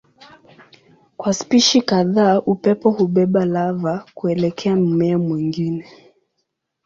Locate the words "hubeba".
2.91-3.45